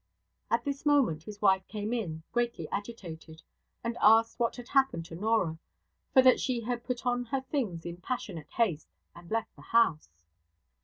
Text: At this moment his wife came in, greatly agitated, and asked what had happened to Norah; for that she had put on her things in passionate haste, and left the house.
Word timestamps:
At 0.49 0.63
this 0.65 0.83
moment 0.83 1.21
his 1.21 1.43
wife 1.43 1.67
came 1.67 1.93
in, 1.93 2.23
greatly 2.31 2.67
agitated, 2.71 3.43
and 3.83 3.99
asked 4.01 4.39
what 4.39 4.55
had 4.55 4.69
happened 4.69 5.05
to 5.05 5.15
Norah; 5.15 5.59
for 6.11 6.23
that 6.23 6.39
she 6.39 6.61
had 6.61 6.83
put 6.83 7.05
on 7.05 7.25
her 7.25 7.41
things 7.51 7.85
in 7.85 7.97
passionate 7.97 8.49
haste, 8.53 8.87
and 9.15 9.29
left 9.29 9.55
the 9.55 9.61
house. 9.61 10.09